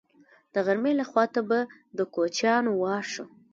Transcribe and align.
د 0.53 0.55
غرمې 0.65 0.93
خوا 1.09 1.25
ته 1.33 1.41
به 1.49 1.59
د 1.97 1.99
کوچیانو 2.13 2.71
وار 2.81 3.03
شو. 3.13 3.25